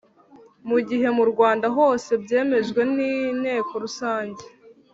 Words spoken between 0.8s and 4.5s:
gihe mu Rwanda hose byemejwe n’Inteko Rusange